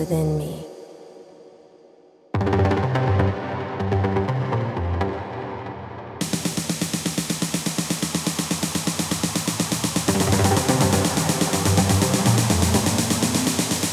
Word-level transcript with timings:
Within 0.00 0.38
me. 0.38 0.64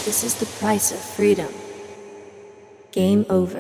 This 0.06 0.24
is 0.24 0.36
the 0.36 0.46
price 0.60 0.94
of 0.94 1.00
freedom. 1.00 1.54
Game 2.94 3.26
over. 3.30 3.57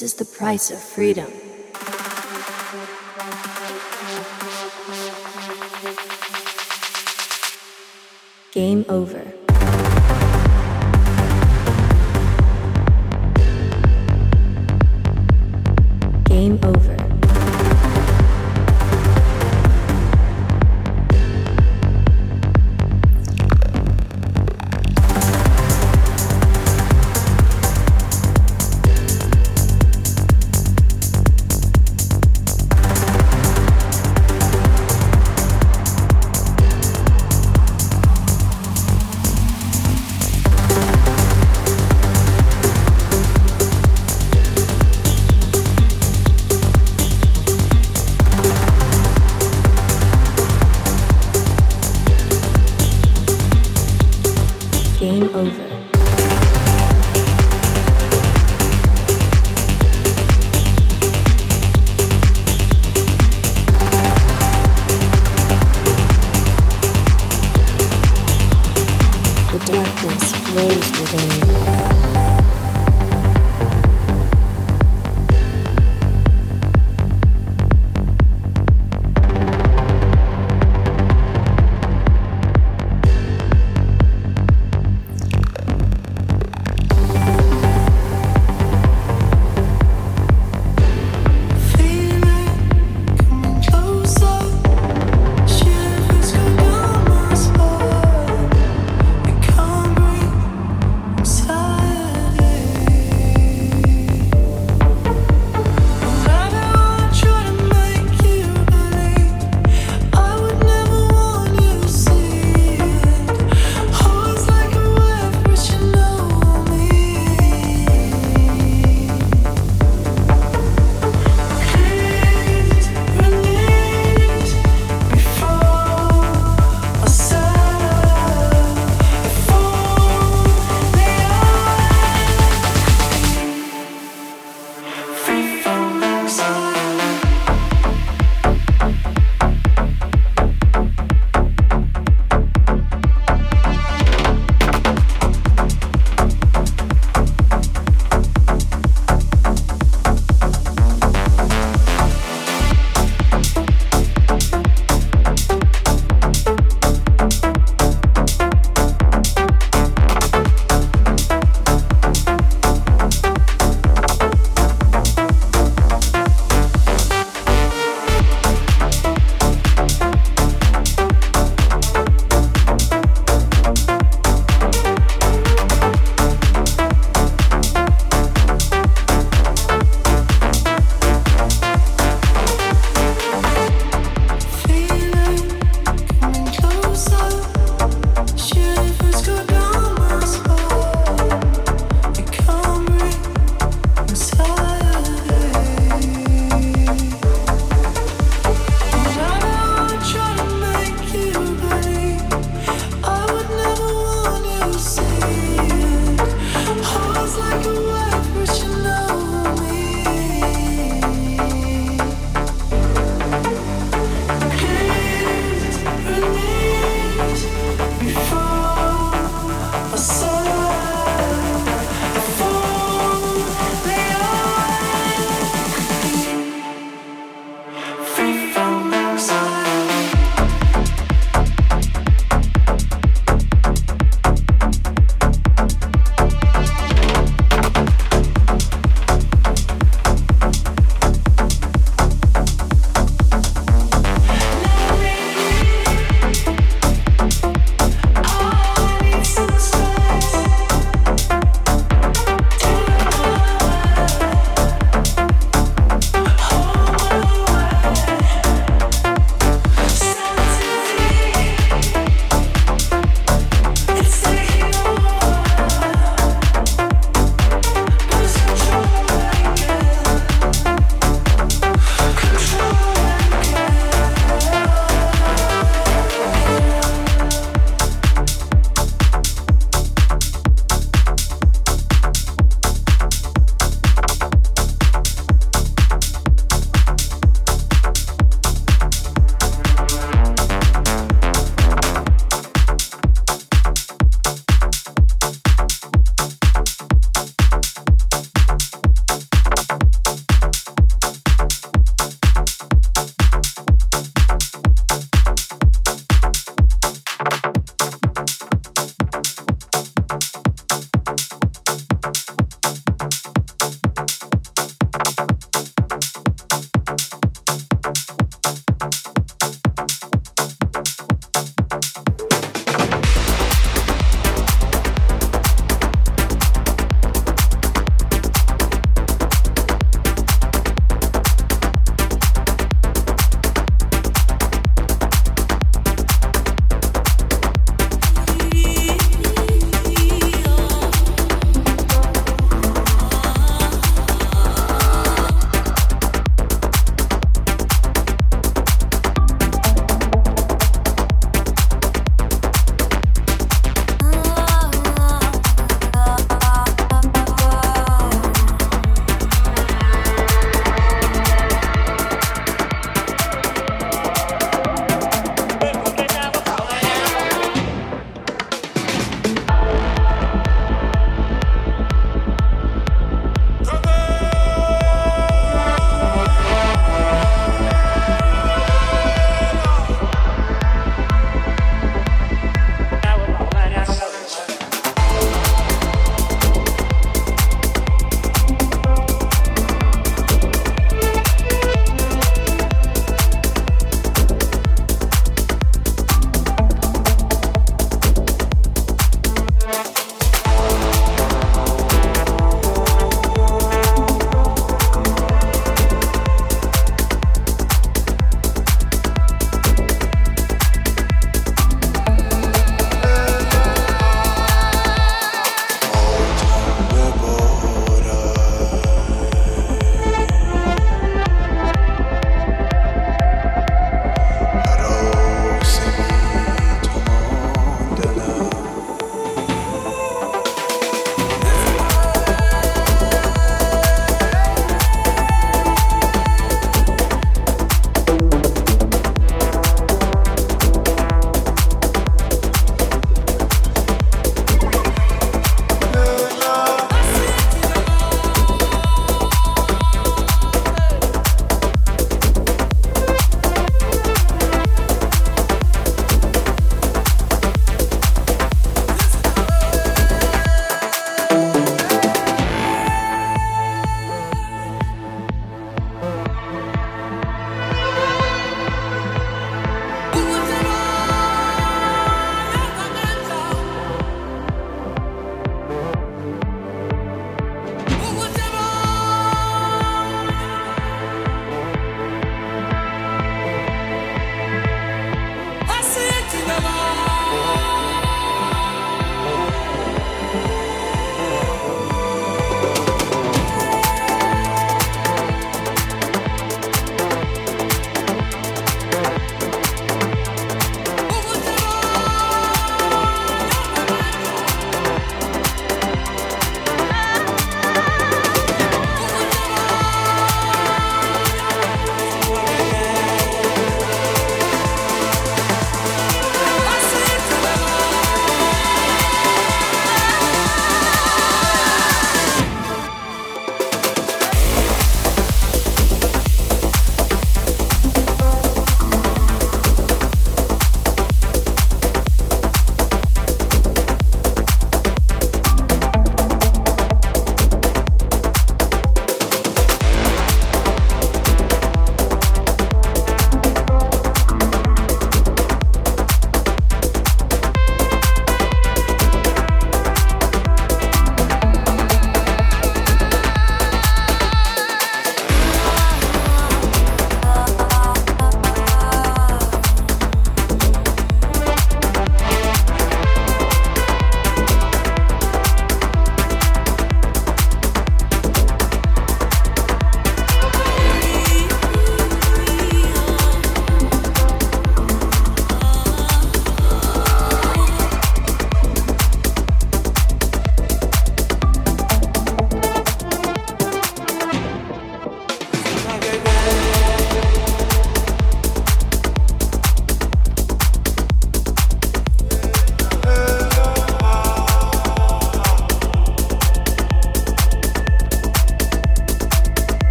This 0.00 0.14
is 0.14 0.18
the 0.18 0.24
price 0.24 0.70
of 0.70 0.78
freedom. 0.80 1.39